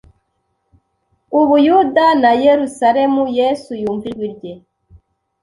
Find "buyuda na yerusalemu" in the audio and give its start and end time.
1.47-3.23